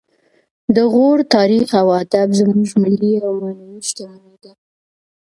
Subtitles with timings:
[0.75, 4.51] د غور تاریخ او ادب زموږ ملي او معنوي شتمني ده